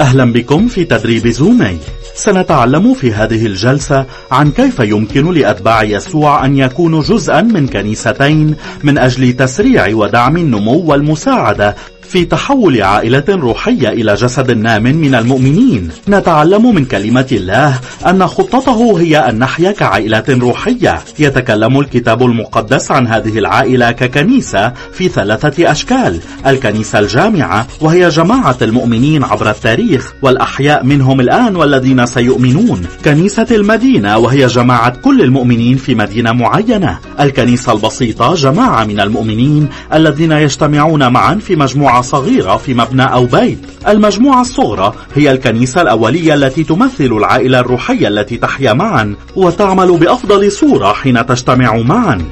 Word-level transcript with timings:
أهلا 0.00 0.32
بكم 0.32 0.68
في 0.68 0.84
تدريب 0.84 1.28
زومي. 1.28 1.78
سنتعلم 2.14 2.94
في 2.94 3.12
هذه 3.12 3.46
الجلسة 3.46 4.06
عن 4.30 4.50
كيف 4.50 4.78
يمكن 4.80 5.32
لأتباع 5.32 5.82
يسوع 5.82 6.44
أن 6.46 6.56
يكونوا 6.56 7.02
جزءا 7.02 7.40
من 7.40 7.68
كنيستين 7.68 8.56
من 8.82 8.98
أجل 8.98 9.32
تسريع 9.32 9.94
ودعم 9.94 10.36
النمو 10.36 10.78
والمساعدة 10.78 11.74
في 12.14 12.24
تحول 12.24 12.82
عائلة 12.82 13.24
روحية 13.28 13.88
إلى 13.88 14.14
جسد 14.14 14.50
نام 14.50 14.82
من 14.82 15.14
المؤمنين. 15.14 15.90
نتعلم 16.08 16.74
من 16.74 16.84
كلمة 16.84 17.26
الله 17.32 17.80
أن 18.06 18.26
خطته 18.26 19.00
هي 19.00 19.18
أن 19.18 19.38
نحيا 19.38 19.72
كعائلة 19.72 20.24
روحية. 20.28 21.00
يتكلم 21.18 21.80
الكتاب 21.80 22.22
المقدس 22.22 22.90
عن 22.90 23.06
هذه 23.06 23.38
العائلة 23.38 23.90
ككنيسة 23.92 24.72
في 24.92 25.08
ثلاثة 25.08 25.70
أشكال. 25.70 26.20
الكنيسة 26.46 26.98
الجامعة 26.98 27.66
وهي 27.80 28.08
جماعة 28.08 28.56
المؤمنين 28.62 29.24
عبر 29.24 29.50
التاريخ 29.50 30.12
والأحياء 30.22 30.84
منهم 30.84 31.20
الآن 31.20 31.56
والذين 31.56 32.06
سيؤمنون. 32.06 32.82
كنيسة 33.04 33.46
المدينة 33.50 34.18
وهي 34.18 34.46
جماعة 34.46 34.96
كل 34.96 35.20
المؤمنين 35.22 35.76
في 35.76 35.94
مدينة 35.94 36.32
معينة. 36.32 36.98
الكنيسة 37.20 37.72
البسيطة 37.72 38.34
جماعة 38.34 38.84
من 38.84 39.00
المؤمنين 39.00 39.68
الذين 39.94 40.32
يجتمعون 40.32 41.12
معا 41.12 41.34
في 41.34 41.56
مجموعة 41.56 42.03
صغيرة 42.04 42.56
في 42.56 42.74
مبنى 42.74 43.02
أو 43.02 43.24
بيت 43.26 43.58
المجموعة 43.88 44.40
الصغرى 44.40 44.94
هي 45.14 45.30
الكنيسة 45.30 45.82
الأولية 45.82 46.34
التي 46.34 46.64
تمثل 46.64 47.04
العائلة 47.04 47.60
الروحية 47.60 48.08
التي 48.08 48.36
تحيا 48.36 48.72
معا 48.72 49.16
وتعمل 49.36 49.98
بأفضل 49.98 50.52
صورة 50.52 50.92
حين 50.92 51.26
تجتمع 51.26 51.76
معا. 51.76 52.24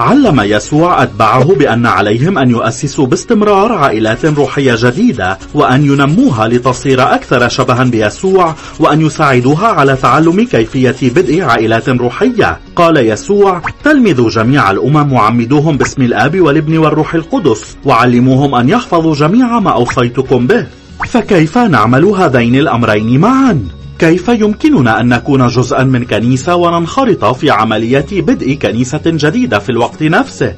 علم 0.00 0.40
يسوع 0.40 1.02
أتباعه 1.02 1.54
بأن 1.54 1.86
عليهم 1.86 2.38
أن 2.38 2.50
يؤسسوا 2.50 3.06
باستمرار 3.06 3.72
عائلات 3.72 4.24
روحية 4.24 4.74
جديدة 4.78 5.38
وأن 5.54 5.84
ينموها 5.84 6.48
لتصير 6.48 7.02
أكثر 7.02 7.48
شبها 7.48 7.84
بيسوع 7.84 8.54
وأن 8.80 9.00
يساعدوها 9.00 9.66
على 9.66 9.96
تعلم 9.96 10.44
كيفية 10.44 10.96
بدء 11.02 11.42
عائلات 11.42 11.88
روحية 11.88 12.58
قال 12.76 12.96
يسوع 12.96 13.62
تلمذوا 13.84 14.30
جميع 14.30 14.70
الأمم 14.70 15.12
وعمدوهم 15.12 15.76
باسم 15.76 16.02
الآب 16.02 16.40
والابن 16.40 16.78
والروح 16.78 17.14
القدس 17.14 17.76
وعلموهم 17.84 18.54
أن 18.54 18.68
يحفظوا 18.68 19.14
جميع 19.14 19.58
ما 19.58 19.70
أوصيتكم 19.70 20.46
به 20.46 20.66
فكيف 21.06 21.58
نعمل 21.58 22.04
هذين 22.04 22.56
الأمرين 22.56 23.20
معا؟ 23.20 23.85
كيف 23.98 24.28
يمكننا 24.28 25.00
أن 25.00 25.08
نكون 25.08 25.46
جزءا 25.46 25.84
من 25.84 26.04
كنيسة 26.04 26.54
وننخرط 26.54 27.24
في 27.24 27.50
عملية 27.50 28.06
بدء 28.12 28.54
كنيسة 28.54 29.00
جديدة 29.06 29.58
في 29.58 29.70
الوقت 29.70 30.02
نفسه؟ 30.02 30.54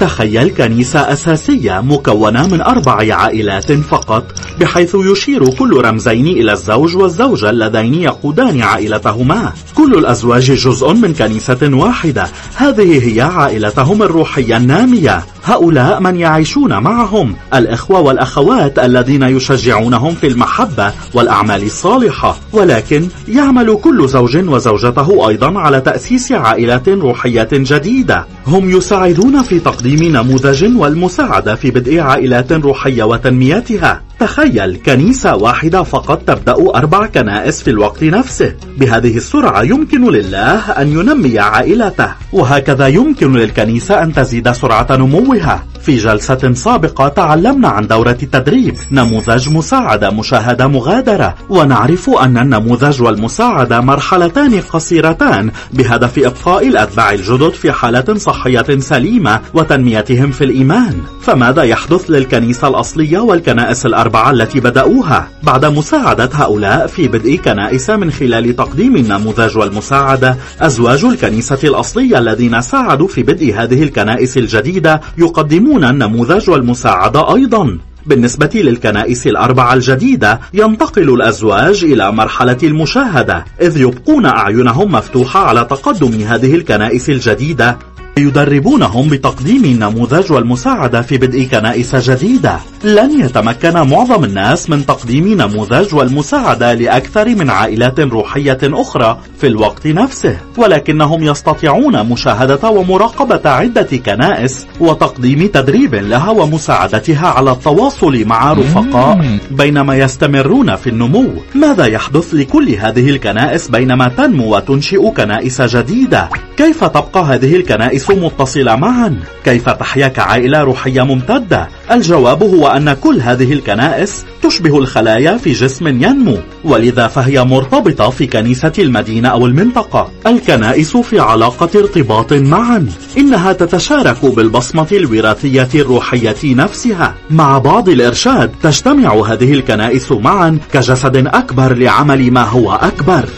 تخيل 0.00 0.50
كنيسة 0.50 1.12
أساسية 1.12 1.80
مكونة 1.80 2.46
من 2.46 2.60
أربع 2.60 3.14
عائلات 3.14 3.72
فقط 3.72 4.24
بحيث 4.60 4.96
يشير 4.98 5.50
كل 5.50 5.84
رمزين 5.84 6.26
إلى 6.26 6.52
الزوج 6.52 6.96
والزوجة 6.96 7.50
اللذين 7.50 7.94
يقودان 7.94 8.62
عائلتهما 8.62 9.52
كل 9.74 9.94
الأزواج 9.94 10.52
جزء 10.52 10.92
من 10.92 11.14
كنيسة 11.14 11.58
واحدة 11.62 12.26
هذه 12.56 13.14
هي 13.14 13.20
عائلتهم 13.20 14.02
الروحية 14.02 14.56
النامية 14.56 15.22
هؤلاء 15.44 16.00
من 16.00 16.16
يعيشون 16.16 16.78
معهم 16.78 17.34
الإخوة 17.54 18.00
والأخوات 18.00 18.78
الذين 18.78 19.22
يشجعونهم 19.22 20.14
في 20.14 20.26
المحبة 20.26 20.92
والأعمال 21.14 21.62
الصالحة. 21.62 22.36
ولكن 22.52 23.08
يعمل 23.28 23.78
كل 23.82 24.08
زوج 24.08 24.48
وزوجته 24.48 25.28
أيضا 25.28 25.58
على 25.58 25.80
تأسيس 25.80 26.32
عائلة 26.32 26.82
روحية 26.88 27.48
جديدة. 27.52 28.26
هم 28.46 28.70
يساعدون 28.70 29.42
في 29.42 29.60
تقديم 29.60 30.16
نموذج 30.16 30.76
والمساعدة 30.76 31.54
في 31.54 31.70
بدء 31.70 32.00
عائلات 32.00 32.52
روحية 32.52 33.02
وتنميتها. 33.02 34.02
تخيل 34.20 34.76
كنيسة 34.86 35.36
واحدة 35.36 35.82
فقط 35.82 36.22
تبدأ 36.26 36.56
أربع 36.74 37.06
كنائس 37.06 37.62
في 37.62 37.70
الوقت 37.70 38.04
نفسه. 38.04 38.54
بهذه 38.78 39.16
السرعة 39.16 39.62
يمكن 39.62 40.04
لله 40.04 40.70
أن 40.70 40.88
ينمي 40.88 41.38
عائلته. 41.38 42.23
وهكذا 42.34 42.86
يمكن 42.86 43.32
للكنيسة 43.32 44.02
أن 44.02 44.12
تزيد 44.12 44.52
سرعة 44.52 44.86
نموها. 44.90 45.64
في 45.82 45.96
جلسة 45.96 46.52
سابقة 46.52 47.08
تعلمنا 47.08 47.68
عن 47.68 47.86
دورة 47.86 48.18
التدريب. 48.22 48.74
نموذج 48.90 49.48
مساعدة 49.48 50.10
مشاهدة 50.10 50.66
مغادرة. 50.66 51.34
ونعرف 51.48 52.10
أن 52.10 52.38
النموذج 52.38 53.02
والمساعدة 53.02 53.80
مرحلتان 53.80 54.60
قصيرتان 54.60 55.50
بهدف 55.72 56.18
إبقاء 56.18 56.68
الأتباع 56.68 57.12
الجدد 57.12 57.50
في 57.50 57.72
حالة 57.72 58.14
صحية 58.14 58.78
سليمة 58.78 59.40
وتنميتهم 59.54 60.30
في 60.30 60.44
الإيمان. 60.44 61.00
فماذا 61.22 61.62
يحدث 61.62 62.10
للكنيسة 62.10 62.68
الأصلية 62.68 63.18
والكنائس 63.18 63.86
الأربعة 63.86 64.30
التي 64.30 64.60
بدأوها؟ 64.60 65.28
بعد 65.42 65.64
مساعدة 65.64 66.30
هؤلاء 66.32 66.86
في 66.86 67.08
بدء 67.08 67.36
كنائس 67.36 67.90
من 67.90 68.10
خلال 68.10 68.56
تقديم 68.56 68.96
النموذج 68.96 69.58
والمساعدة 69.58 70.36
أزواج 70.60 71.04
الكنيسة 71.04 71.58
الأصلية 71.64 72.23
الذين 72.24 72.60
ساعدوا 72.60 73.08
في 73.08 73.22
بدء 73.22 73.54
هذه 73.56 73.82
الكنائس 73.82 74.36
الجديدة 74.36 75.00
يقدمون 75.18 75.84
النموذج 75.84 76.50
والمساعدة 76.50 77.34
أيضا. 77.34 77.78
بالنسبة 78.06 78.50
للكنائس 78.54 79.26
الأربعة 79.26 79.74
الجديدة 79.74 80.40
ينتقل 80.54 81.14
الأزواج 81.14 81.84
إلى 81.84 82.12
مرحلة 82.12 82.58
المشاهدة 82.62 83.44
إذ 83.60 83.80
يبقون 83.80 84.26
أعينهم 84.26 84.92
مفتوحة 84.92 85.40
على 85.40 85.64
تقدم 85.64 86.20
هذه 86.20 86.54
الكنائس 86.54 87.10
الجديدة 87.10 87.78
يدربونهم 88.18 89.08
بتقديم 89.08 89.64
النموذج 89.64 90.32
والمساعدة 90.32 91.02
في 91.02 91.18
بدء 91.18 91.48
كنائس 91.50 91.96
جديدة. 91.96 92.58
لن 92.84 93.20
يتمكن 93.20 93.72
معظم 93.72 94.24
الناس 94.24 94.70
من 94.70 94.86
تقديم 94.86 95.28
نموذج 95.42 95.94
والمساعدة 95.94 96.74
لأكثر 96.74 97.28
من 97.28 97.50
عائلات 97.50 98.00
روحية 98.00 98.58
أخرى 98.62 99.18
في 99.38 99.46
الوقت 99.46 99.86
نفسه 99.86 100.36
ولكنهم 100.56 101.24
يستطيعون 101.24 102.06
مشاهدة 102.06 102.68
ومراقبة 102.70 103.50
عدة 103.50 103.96
كنائس 104.06 104.66
وتقديم 104.80 105.46
تدريب 105.46 105.94
لها 105.94 106.30
ومساعدتها 106.30 107.28
على 107.28 107.52
التواصل 107.52 108.24
مع 108.24 108.52
رفقاء 108.52 109.38
بينما 109.50 109.96
يستمرون 109.96 110.76
في 110.76 110.86
النمو. 110.86 111.30
ماذا 111.54 111.86
يحدث 111.86 112.34
لكل 112.34 112.68
هذه 112.70 113.10
الكنائس 113.10 113.68
بينما 113.68 114.08
تنمو 114.08 114.56
وتنشئ 114.56 115.10
كنائس 115.10 115.62
جديدة؟ 115.62 116.28
كيف 116.56 116.84
تبقى 116.84 117.22
هذه 117.24 117.56
الكنائس 117.56 118.10
متصلة 118.10 118.76
معا؟ 118.76 119.16
كيف 119.44 119.70
تحيا 119.70 120.08
كعائلة 120.08 120.60
روحية 120.60 121.02
ممتدة؟ 121.02 121.68
الجواب 121.90 122.42
هو 122.42 122.66
أن 122.66 122.92
كل 122.92 123.20
هذه 123.20 123.52
الكنائس 123.52 124.24
تشبه 124.42 124.78
الخلايا 124.78 125.36
في 125.36 125.52
جسم 125.52 125.86
ينمو 125.86 126.38
ولذا 126.64 127.06
فهي 127.08 127.44
مرتبطة 127.44 128.10
في 128.10 128.26
كنيسة 128.26 128.72
المدينة 128.78 129.28
أو 129.28 129.46
المنطقة. 129.46 130.10
الكنائس 130.26 130.96
في 130.96 131.20
علاقة 131.20 131.68
ارتباط 131.80 132.32
معا 132.32 132.88
إنها 133.18 133.52
تتشارك 133.52 134.24
بالبصمة 134.24 134.88
الوراثية 134.92 135.68
الروحية 135.74 136.54
نفسها. 136.54 137.14
مع 137.30 137.58
بعض 137.58 137.88
الإرشاد 137.88 138.50
تجتمع 138.62 139.14
هذه 139.14 139.52
الكنائس 139.52 140.12
معا 140.12 140.58
كجسد 140.72 141.16
أكبر 141.16 141.74
لعمل 141.74 142.30
ما 142.30 142.42
هو 142.42 142.72
أكبر. 142.72 143.28